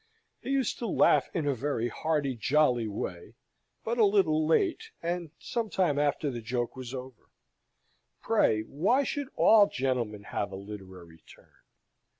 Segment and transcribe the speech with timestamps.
[0.41, 3.35] He used to laugh in a very hearty jolly way,
[3.83, 7.29] but a little late, and some time after the joke was over.
[8.19, 11.51] Pray, why should all gentlemen have a literary turn?